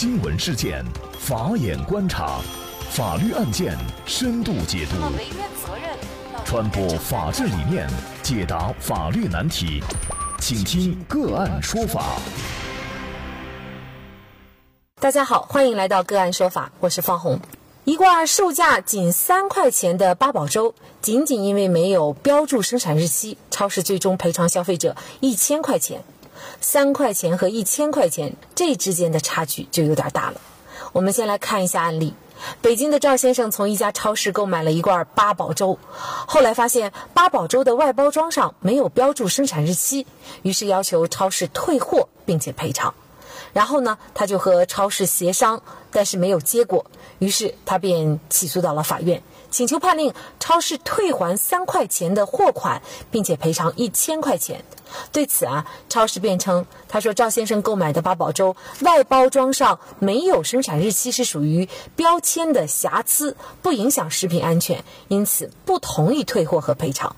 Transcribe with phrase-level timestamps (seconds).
[0.00, 0.84] 新闻事件，
[1.18, 2.38] 法眼观察，
[2.88, 3.76] 法律案件
[4.06, 4.94] 深度解读，
[6.44, 7.84] 传播法治理念，
[8.22, 9.82] 解答法律难题，
[10.38, 12.12] 请听个案说法。
[15.00, 17.40] 大家好，欢迎来到个案说法，我是方红。
[17.82, 26.04] 一罐售价仅三块钱的八宝粥，仅仅因为没有标注生产日期，超市最终赔偿消费者一千块钱。
[26.60, 30.40] 三块钱和一千块钱，这之间的差距就有点大了。
[30.92, 32.14] 我们先来看一下案例：
[32.62, 40.06] 北京的赵先生从一家超市购买了一罐八宝粥，后来发现八宝粥的外包装上没有标注生产日期，
[40.42, 42.94] 于是要求超市退货并且赔偿。
[43.52, 46.86] 然后呢，他就和超市协商，但是没有结果，
[47.18, 49.22] 于是他便起诉到了法院。
[49.50, 54.64] 请求判令超市退还三块钱的货款，并且赔偿一千块钱。
[55.12, 67.16] 对此啊，超市辩称，他说赵先生购买的八宝粥外包装上没有生产日期，是属于标签的瑕疵，不影响食品安全，因此不同意退货和赔偿。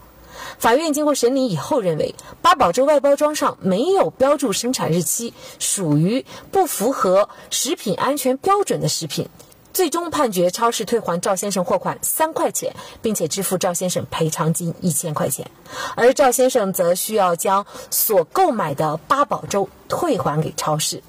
[0.59, 9.29] 法院经过审理以后认为，八宝粥外包装上没有标注生产日期，属于不符合食品安全标准的食品。
[9.73, 15.49] 最终判决超市退还赵先生货款三块钱，并且支付赵先生赔偿金一千块钱，
[15.95, 21.03] 而赵先生则需要将所购买的八宝粥退还给超市。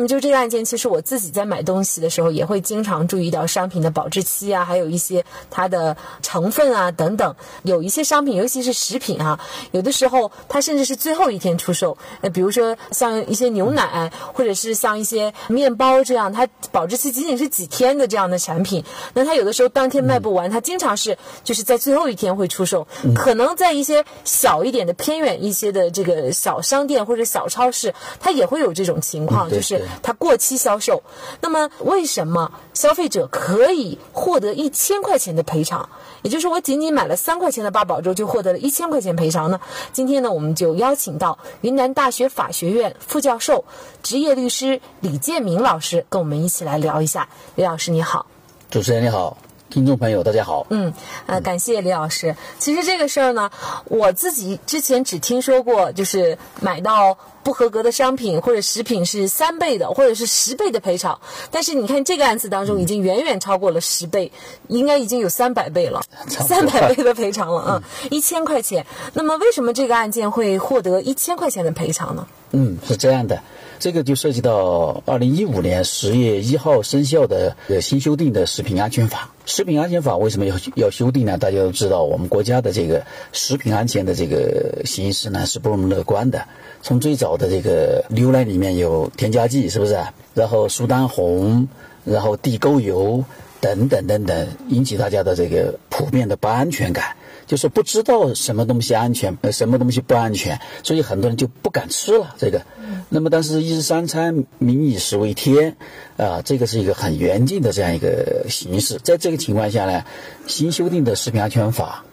[0.00, 7.36] 那么就这个案件，其实我自己在买东西的时候，也会经常注意到商品的保质期啊，还有一些它的成分啊等等。
[7.64, 9.38] 有一些商品，尤其是食品啊，
[9.72, 11.98] 有的时候它甚至是最后一天出售。
[12.22, 22.88] 呃，比如说像一些牛奶，或者是像一些面包这样，它保质期仅仅是几天的这样的产品，那它有的时候当天卖不完，它经常是就是在最后一天会出售。
[23.14, 29.89] 可能在一些小一点的偏远一些的这个小商店或者小超市，它也会有这种情况，就是。
[30.02, 31.02] 它过期销售，
[31.40, 35.88] 那么为什么消费者可以获得一千块钱的赔偿？
[36.22, 39.60] 也就是我仅仅买了三块钱的八宝粥，就获得了一千块钱赔偿呢？
[39.92, 43.64] 今天呢，我们就邀请到云南大学法学院副教授、
[44.02, 47.28] 职业律师李建明老师，跟我们一起来聊一下。
[47.54, 48.26] 李老师你好，
[48.70, 49.36] 主持人你好。
[49.70, 50.66] 听众朋友，大家好。
[50.70, 50.92] 嗯，
[51.26, 52.34] 呃，感谢李老师。
[52.58, 53.48] 其实这个事儿呢，
[53.84, 61.18] 我自己之前只听说过，就是买到不合格的商品或者食品是三倍的，或者是十倍的赔偿。
[61.52, 64.30] 但是你看这个案子当中，已经远远超过了十倍，
[64.66, 68.84] 应该已经有三百倍了，三百倍的赔偿了啊，一千块钱。
[69.14, 72.26] 那么为什么这个案件会获得一千块钱的赔偿呢？
[72.50, 73.40] 嗯，是这样的。
[73.78, 79.30] 这个就涉及到二零一五年十月一号生效的新修订的食品安全法。
[79.50, 81.36] 食品安全法为什么要要修订呢？
[81.36, 86.46] 大家都知道，我们国家的这个食品安全的这个形势呢是不容乐观的。
[86.82, 89.98] 从最早的这个牛奶里面有添加剂，是不是？
[90.34, 91.66] 然后苏丹红，
[92.04, 93.24] 然后地沟油
[93.60, 97.16] 等等等等，引起大家的这个普遍的不安全感。
[97.50, 102.36] 就是不知道什么东西安全，呃什么东西不安全，所以很多人就不敢吃了。
[102.38, 102.62] 这个，
[103.08, 105.76] 那么但是，一日三餐，民以食为天，
[106.16, 109.00] 啊，这个是一个很严峻的这样一个形式。
[109.02, 110.04] 在这个情况下呢，
[110.46, 112.04] 新修订的食品安全法，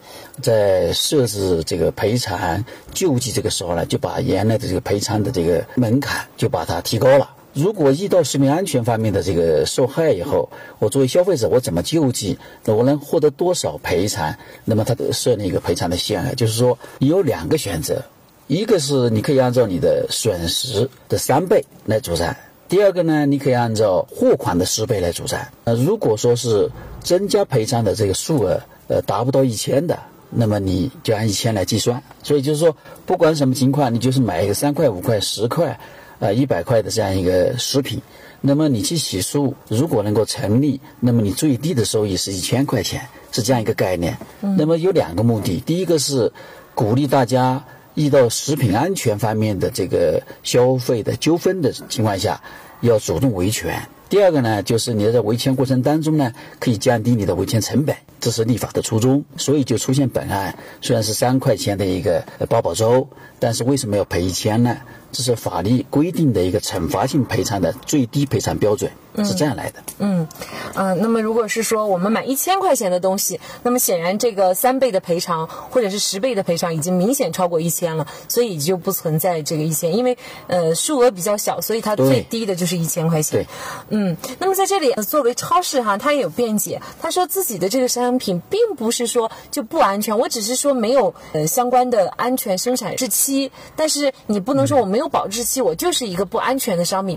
[0.42, 7.30] 在设置这个赔偿救济这个时候呢，就把原来的这个赔偿的这个门槛就把它提高了。
[7.58, 10.48] 如果遇到食品安全方面的这个受害以后，
[10.78, 12.38] 我作为消费者，我怎么救济？
[12.64, 14.32] 那我能获得多少赔偿？
[14.64, 18.00] 那么它设立一个赔偿的限额，就是说有两个选择，
[18.46, 22.36] 一个是你可以按照你的损失的三倍来主张，
[22.68, 25.40] 第二个呢，你可以按照货款的十倍来主张。
[25.64, 26.70] 那如果说是
[27.02, 29.98] 增加赔偿的这个数额呃达不到一千的，
[30.30, 32.00] 那么你就按一千来计算。
[32.22, 35.80] 所以就是说，不管什么情况，你就是买一个三块、五块、十块。
[36.20, 38.02] 啊，一百块的这样一个食品，
[38.40, 44.18] 那么你去起诉，如果能够成立，那么你最低的收益是一千块钱，是这样一个概念。
[44.40, 46.32] 那么有两个目的，第一个是
[46.74, 47.64] 鼓励大家
[47.94, 52.42] 遇到食品安全方面的这个消费的纠纷的情况下，
[52.80, 53.72] 要主动维权；
[54.08, 59.24] 第二个呢，就是你在维权过程当中呢，可以降低你的维权成本，这是立法的初衷。
[59.36, 64.78] 所以就出现本案，虽然是三块钱的一个八宝粥，但是为什么要赔一千呢？
[65.10, 68.90] 这是法律规定的一个惩罚性赔偿的最低赔偿标准，
[69.24, 69.82] 是这样来的。
[69.98, 70.28] 嗯，
[70.74, 83.40] 啊，那么如果是说我们买一千块钱的东西，那么显然这个三倍的赔偿或者是十倍的赔偿已经明显超过一千了，所以就不存在这个一千，因为呃数额比较小，所以它最低的就是一千块钱。
[83.40, 83.46] 对，
[83.88, 93.50] 嗯，那么在这里作为超市哈，他也有辩解，他说自己的这个商品，并不是说就不安全，我只是说没有呃相关的安全生产日期。
[93.74, 97.16] 但是你不能说我没有保质期，我就是一个不安全的商品。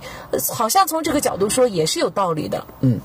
[0.54, 2.63] 好像从这个角度说也是有道理的。
[2.81, 3.01] 嗯。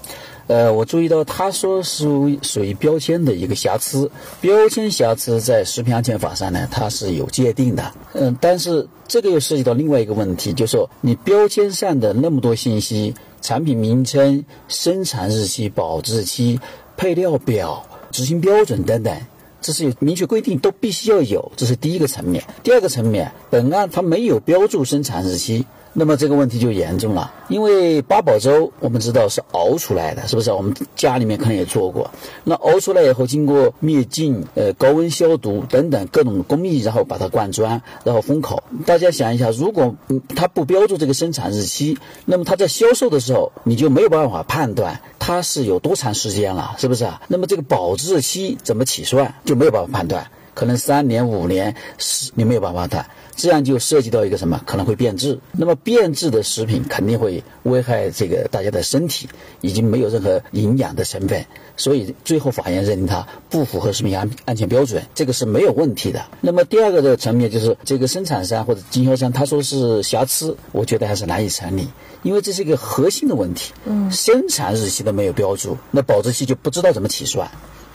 [0.49, 2.05] 呃，我注意到他说是
[2.43, 4.09] 属于标签的一个瑕疵，
[4.41, 7.93] 标签瑕疵在食品安全法上呢，它是有界定的。
[8.13, 16.61] 嗯，但是这个又涉及到另外一个问题，就是说你标签上的那么多信息，产品名称、生产日期、保质期、
[16.97, 19.17] 配料表、执行标准等等，
[19.61, 21.53] 这是有明确规定，都必须要有。
[21.57, 22.45] 这是第一个层面。
[22.63, 25.67] 第二个层面，本案它没有标注生产日期。
[25.99, 30.53] 那么这个问题就严重了，因为八宝粥我们知道是熬出来的，是不是？
[30.53, 32.11] 我们家里面可能也做过。
[32.45, 38.63] 那熬出来以后，经过灭菌、呃高温消毒等等各种工艺，然后把它灌装，然后封口。
[38.85, 39.97] 大家想一下，如果
[40.35, 41.97] 它不标注这个生产日期，
[42.27, 47.09] 那么它在销售的时候，你就没有办法判断它是有多长时间了，是不是？
[47.29, 50.31] 那么这个保质期怎么起算，就没有办法判断。
[50.57, 53.07] 可能三年、五年、十，你没有办法谈，
[53.37, 54.59] 这样就涉及到一个什么？
[54.65, 55.39] 可能会变质。
[55.53, 59.29] 那么变质的食品肯定会危害这个大家的身体，
[59.61, 61.45] 已经没有任何营养的成分，
[61.77, 66.25] 所以最后法院认定它不符合食品安安全标准，这个是没有问题的。
[66.41, 71.87] 那么第二个的层面就是这个生产商或者经销商他说是瑕疵，我觉得还是难以成立，
[72.23, 73.75] 因为这是一个核心的问题。
[73.85, 77.47] 嗯，生产日期都没有标注，那保质期就不知道怎么起算。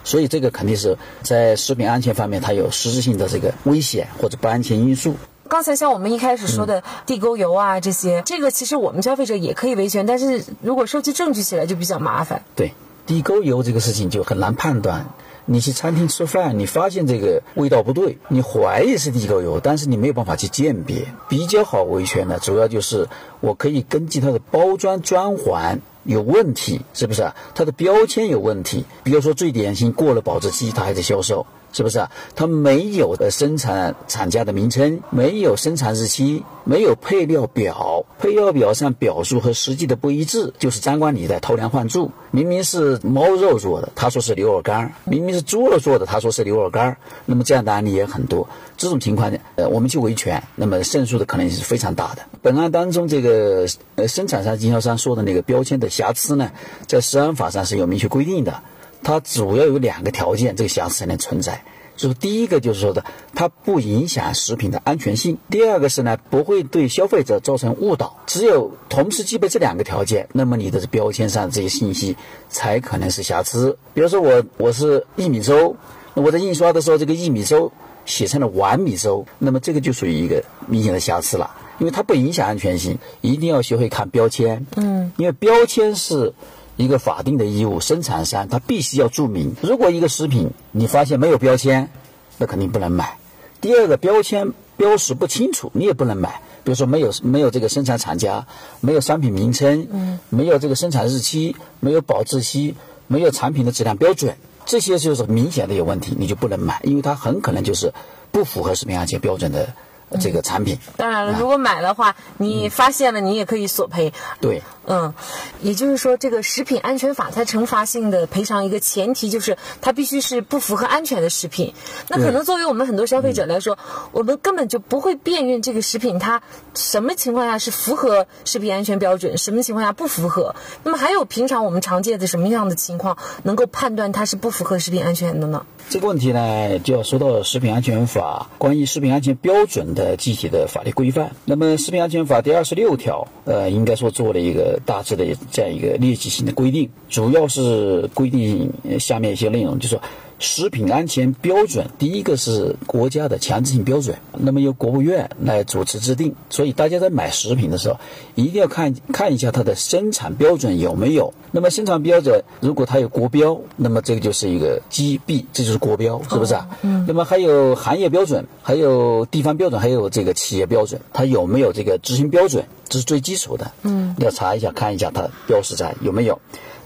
[0.03, 5.15] 所以这个肯定是在食品安全方面，它有实质性的这个危险或者不安全因素。
[5.47, 12.43] 刚才像我们一开始说的地沟油啊这些，这个其实我们消费者也可以维权，但是如果收集证据起来就比较麻烦。
[12.55, 12.73] 对，
[13.05, 15.09] 地沟油这个事情就很难判断。
[15.45, 21.07] 你去餐厅吃饭，你发现这个味道不对，你怀疑是地沟油，但是你没有办法去鉴别。
[21.27, 23.09] 比较好维权的，主要就是
[23.41, 25.79] 我可以根据它的包装装潢。
[26.03, 27.31] 有问题是不是？
[27.53, 31.45] 它的标签有问题，比如说最典型过了保质期，它还在销售。
[31.71, 32.11] 是不是啊？
[32.35, 42.11] 它没有的生产厂家的名称，没有生产日期，没有配料表，配料表上表述和实际的不一致，就是张冠李戴、偷梁换柱。
[42.31, 46.97] 明明是猫肉做的，他说是牛肉干；明明是猪肉做的，他说是牛肉干。
[47.25, 48.47] 那么这样的案例也很多。
[48.77, 52.23] 这种情况，呃，我们去维权，那么胜诉的可能性是非常大的。
[52.41, 56.51] 本案当中，这个呃生产商、经销商说的那个标签的瑕疵呢，
[56.87, 58.61] 在食安法上是有明确规定的。
[59.03, 61.63] 它主要有两个条件，这个瑕疵才能存在。
[61.97, 63.05] 就是第一个，就是说的
[63.35, 68.17] 它不影响食品的安全性；第二个是呢，不会对消费者造成误导。
[68.25, 72.15] 只有同时具备这两个条件，那么你的标签上这些信息
[72.49, 73.77] 才可能是瑕疵。
[73.93, 75.75] 比如说我我是薏米粥，
[76.15, 77.71] 我在印刷的时候这个薏米粥
[78.05, 82.97] 写成了碗米粥，那么这个就属于一个明显的瑕疵了，因为它不影响安全性。
[83.19, 86.33] 一定要学会看标签，嗯，因为标签是。
[86.77, 89.55] 一个法定的义务，生产商他必须要注明。
[89.61, 91.89] 如果一个食品你发现没有标签，
[92.37, 93.17] 那肯定不能买。
[93.59, 96.41] 第二个，标签标识不清楚，你也不能买。
[96.63, 98.47] 比如说没有没有这个生产厂家，
[98.79, 102.75] 没有商品名称，嗯，没有这个生产日期，没有保质期，
[103.07, 104.35] 没有产品的质量标准，
[104.65, 107.93] 这些就是明显的有问题，你就不能买，因为它很可能就是
[108.31, 109.73] 不符合食品安全标准的。
[110.19, 114.11] 这个产品，当然了，如果买的话，你发现了，你也可以索赔。
[114.39, 115.13] 对，嗯，
[115.61, 121.73] 也就是说，这个食品安全法它惩罚性的赔偿一个前提就是它必须是不符合安全的食品。
[122.09, 123.77] 那可能作为我们很多消费者来说，
[124.11, 126.41] 我们根本就不会辨认这个食品它
[126.73, 130.55] 什么情况下是符合食品安全标准，什么情况下不符合。
[130.83, 135.65] 那么还有平常我们常见的什么样的情况能够判断它是不符合食品安全的呢？
[135.89, 140.00] 这个问题呢，就要说到食品安全法关于食品安全标准的。
[140.01, 141.29] 呃，具体的法律规范。
[141.45, 148.67] 那么《食品安全法》第二十六条，呃，应该说做了一个大致的这样一个列举性的规定，主要是规定
[148.99, 150.01] 下面一些内容，就是说。
[150.41, 156.35] 食品安全标准，第一个是国家的强制性标准，那么由国务院来主持制定。
[156.49, 157.99] 所以大家在买食品的时候，
[158.33, 161.33] 一定要看看一下它的生产标准有没有。
[161.51, 166.67] 那么生产标准如果它有国标，那么这个就是一个 GB，这就是国标，是不是啊？
[166.81, 167.05] 嗯。
[167.07, 172.65] 那么还有行业标准，还有地方标准，还有这个企业标准，它有没有这个执行标准？
[172.89, 173.71] 这是最基础的。
[173.83, 174.15] 嗯。
[174.17, 176.39] 要查一下，看一下它标识在有没有。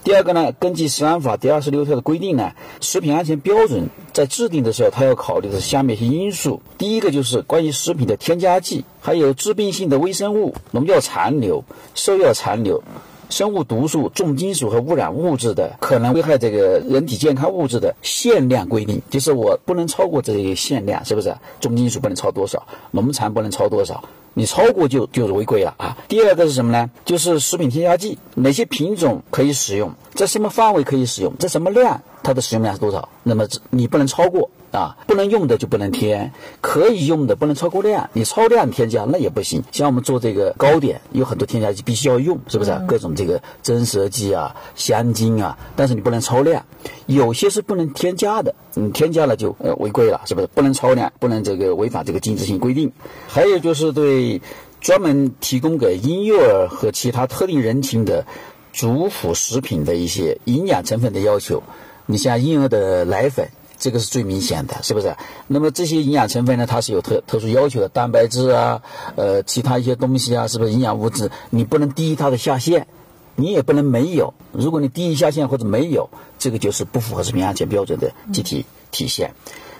[0.05, 6.62] 第二个呢，根据《食安法》第二十六条的规定呢，食品安全标准在制定的时候，它要考虑的是下面一些因素。
[6.77, 11.63] 第一个就是关于食品的添加剂，还有致病性的微生物、农药残留、
[11.95, 12.83] 兽药残留、
[13.31, 21.35] 生物毒素、重金属和污染物质的可能危害这个人体健康物质的限量规定，就是我不能超过这些限量，是不是？
[21.59, 24.03] 重金属不能超多少，农残不能超多少。
[24.36, 25.98] 你超过就就是违规了啊。
[26.08, 26.92] 第二个是什么呢？
[27.04, 33.08] 就是食品添加剂，哪些品种可以使用，在什么范围可以使用，在什么量，它的使用量是多少？
[33.24, 34.50] 那么你不能超过。
[34.72, 38.10] 啊，不能用的就不能添，可以用的不能超过量。
[38.12, 39.63] 你超量添加那也不行。
[39.72, 42.77] 像我们做这个糕点，有很多添加剂必须要用，是不是？
[42.86, 46.65] 各种这个增色剂啊、香精啊，但是你不能超量。
[47.05, 50.48] 有些是不能添加的，你添加了就呃违规了，是不是？
[50.48, 52.91] 不能超量，不能这个违反这个禁止性规定。
[53.29, 54.41] 还有就是对
[54.82, 58.25] 专门提供给婴幼儿和其他特定人群的
[58.74, 61.63] 主辅食品的一些营养成分的要求。
[62.05, 63.50] 你像婴儿的奶粉。
[63.77, 65.17] 这个是最明显的，是不是？
[65.47, 68.81] 那么这些营养成分呢，它是有特特殊要求的，蛋白质啊，
[69.17, 71.29] 呃，其他一些东西啊，是不是营养物质？
[71.50, 72.88] 你不能低于它的下限，
[73.35, 74.33] 你也不能没有。
[74.53, 76.09] 如果你低于下限或者没有，
[76.39, 79.33] 这个就是不符合食品安全标准的具体体现。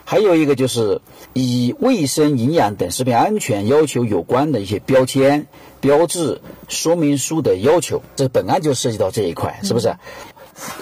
[0.04, 1.02] 还有一个就是
[1.32, 5.48] 以卫生、营养等食品安全要求有关的一些标签、
[5.80, 9.96] 标志、说明书的要求，这本案就涉及到这一块，是不是？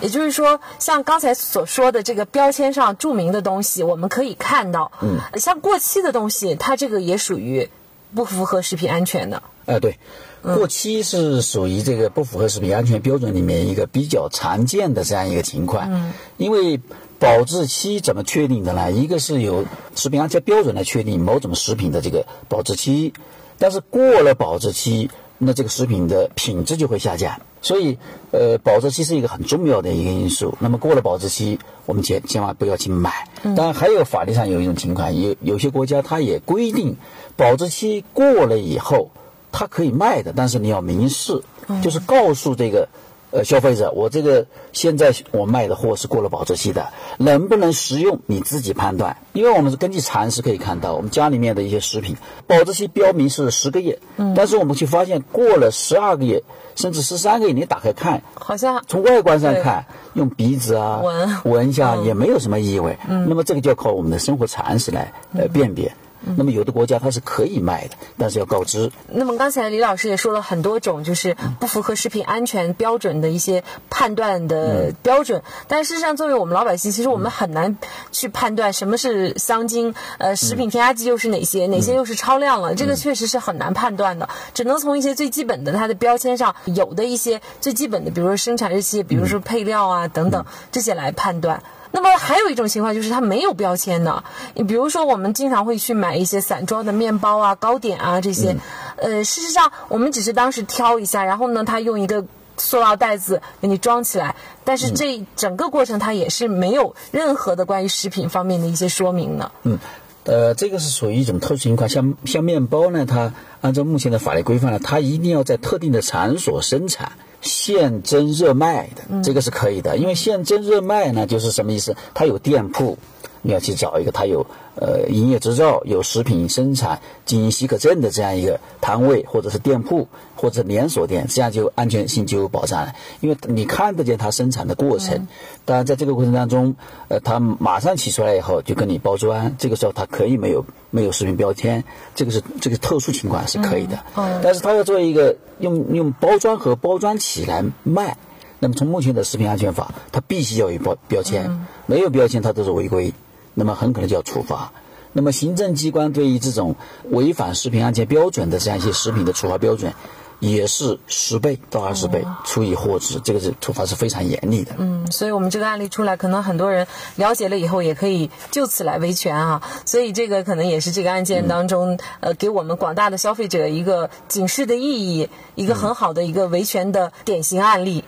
[0.01, 7.69] 也就是说，像刚才所说的这个标签上注明的东西，我们可以看到，嗯，像过期的东西，它这个也属于
[8.13, 9.41] 不符合食品安全的。
[9.65, 9.97] 呃，对，
[10.41, 15.91] 过期是属于这个不符合食品安全标准里面一个比较常见的这样一个情况。
[15.91, 16.79] 嗯，因为
[17.17, 18.91] 保质期怎么确定的呢？
[18.91, 19.65] 一个是由
[19.95, 23.13] 食品安全标准来确定某种食品的这个保质期，
[23.57, 25.09] 但是过了保质期。
[25.45, 27.97] 那这个食品的品质就会下降，所以，
[28.31, 30.57] 呃，保质期是一个很重要的一个因素。
[30.59, 33.27] 那么过了保质期，我们千千万不要去买。
[33.43, 36.97] 当然，还有法律上有一种情况，有有些国家它也规定，
[37.35, 39.11] 保质期过了以后，
[39.51, 41.43] 它可以卖的，但是你要明示，
[41.81, 42.87] 就是告诉这个。
[43.33, 49.17] 呃，消费者，我这个现在我卖的货是过了保质期的，能不能食用你自己判断。
[49.33, 56.43] 因为我们是根据常识可以看到，我们家里面的一些食品保质期标明是十个月，嗯，但是我们却发现过了十二个月，
[56.75, 61.37] 甚至十三个月，你打开看，好像从外观上看，用鼻子啊闻。
[61.45, 65.91] 闻一下也没有什么异味，嗯，那么这个就要靠我们的生活常识来来辨别。
[66.37, 68.91] 那么有的国家它是可以卖的，但是要告知。
[69.07, 75.43] 那么刚才李老师也说了很多种，就是不符合食品安全标准的一些判断的标准。
[75.67, 77.77] 但事实上，作为我们老百姓，其实我们很难
[78.11, 82.75] 去判断什么是香精，呃，食品添加剂又是哪些，哪些又是超量了。
[82.75, 91.63] 这个确实是很难判断的，只能从一些最基本的它的标签上有的一些最基本的，比如说生产日期，比如说配料啊等等这些来判断。
[91.95, 94.23] 那么还有一种情况就是它没有标签的，
[94.55, 98.55] 你比如说我们经常会去买一些散装的面包啊、糕点啊这些，
[98.95, 102.25] 呃，事实上我们只是当时挑一下，然后呢，他用一个
[102.57, 109.51] 塑料袋子给你装起来，但是这整个过程它也是没有任何的关于食品方面的一些说明的。
[109.61, 109.77] 嗯，
[110.23, 117.11] 呃，这个是属于一种特殊情况，像像面包呢，它按照目前的法律规范呢，它一定要在特定的场所生产。
[117.43, 121.95] 现蒸热卖的，这个是可以的，因为现蒸热卖呢，就是什么意思？
[122.13, 122.97] 它有店铺，
[123.43, 124.43] 你要去找一个他有。
[124.75, 132.95] 呃，营业执照有食品生产经营许可证的这样一个摊位，或者是店铺，或者连锁店，这样就安全性就有保障了。
[133.21, 135.27] 因为你看得见它生产的过程，
[135.63, 136.75] 当然在这个过程当中，
[137.07, 141.83] 呃，它马上取出来以后就跟你包装，这个时候它可以没有没有食品标签，
[142.15, 143.99] 这个是这个特殊情况是可以的。
[144.41, 148.17] 但是它要做一个用用包装盒包装起来卖，
[148.57, 153.13] 那么从目前的食品安全法，它必须要有标标签，没有标签它都是违规。
[153.53, 154.71] 那么很可能就要处罚。
[155.11, 156.75] 那么行政机关对于这种
[157.11, 159.93] 违反食品安全标准的这样一些食品的处罚标准，
[160.39, 164.73] 也是十倍到二十倍处以货值，这个是处罚是非常严厉的。
[164.79, 169.61] 嗯，所以我们这个案例出来，可能很多人了解了以后，也可以就此来维权啊。
[169.85, 178.03] 所以这个可能也是这个案件当中，呃，给我们广大的消费者一个警示的意义，一个很好的一个维权的典型案例。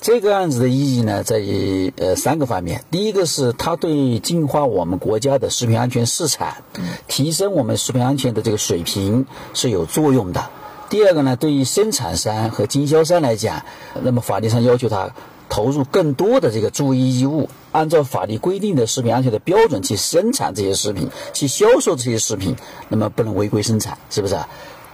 [0.00, 2.84] 这个案子的意义呢，在于呃三个方面。
[2.90, 6.56] 第一个是它对净化我们国家的食品安全市场，
[7.06, 10.48] 提升我们食品安全的这个水平是有作用的。
[10.88, 13.62] 第二个呢，对于生产商和经销商来讲，
[14.02, 15.10] 那么法律上要求他
[15.48, 22.56] 投入更多的这个注意义务，按照法律规定的食品安全的标准去生产这些食品，去销售这些食品，
[22.88, 24.36] 那么不能违规生产，是不是？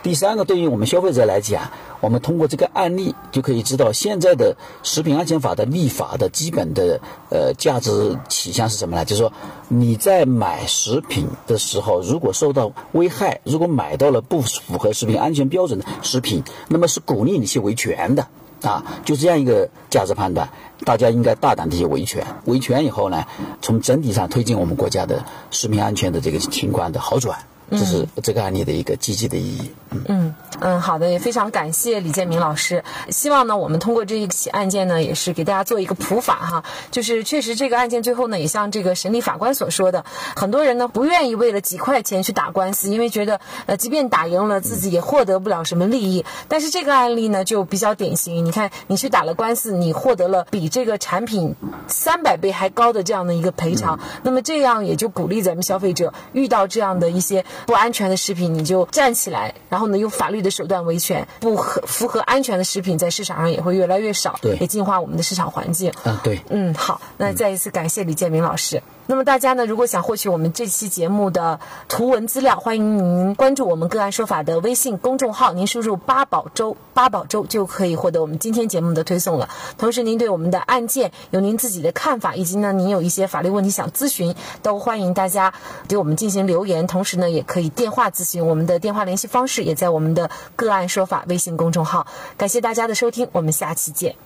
[0.07, 9.05] 第三个，对于我们消费者来讲，我们通过这个案例就可以知道，现在的食品安全法的立法的基本的呃价值取向是什么呢？
[9.05, 9.33] 就是说，
[9.67, 18.29] 你在买食品的时候，如果受到危害，如果买到了不符合食品安全标准的食品，那么是鼓励你去维权的
[18.63, 20.51] 啊，就这样一个价值判断，
[20.85, 23.25] 大家应该大胆的去维权，维权以后呢，
[23.61, 27.41] 从整体上推进我们国家的食品安全的这个情况的好转。
[27.71, 29.71] 这是这个案例的一个积极的意义。
[30.09, 32.85] 嗯嗯，好的，也非常感谢李建明老师。
[33.09, 36.65] 希望呢，我们通过这一起案件呢，也是给大家做一个普法哈。
[36.91, 40.05] 就是确实这个案件最后呢，也像这个审理法官所说的，
[40.35, 46.25] 很多人呢不愿意为了几块钱去打官司，因为觉得呃，即便打赢了，自己也获得不了什么利益。
[46.49, 48.45] 但是这个案例呢，就比较典型。
[48.45, 51.55] 你看，你去打了官司，你获得了比这个产品
[51.87, 65.91] 三百倍还高的这样的一个赔偿，那么这样也就鼓励咱们消费者遇到这样的一些不安全的食品，你就站起来，然后呢用法律的手段维权，不合符合安全的食品在市场上也会越来越少，对，也净化我们的市场环境。
[66.03, 68.83] 啊，对，嗯，好，那再一次感谢李建明老师。
[69.09, 79.49] 那么大家呢，如果想获取我们这期节目的图文资料，欢迎您关注我们个案说法的微信公众号，您输入“八宝粥”八宝粥就可以获得我们今天节目的推送了。
[79.79, 85.55] 同时，您对我们的案件有您自己的看法，以及呢，您有一些法律问题想咨询，都欢迎大家
[85.87, 86.85] 给我们进行留言。
[86.87, 92.07] 同时呢，也可以电话咨询，我们的电话联系方式也在我们的个案说法微信公众号。
[92.37, 94.17] 感谢大家的收听，我们下期见。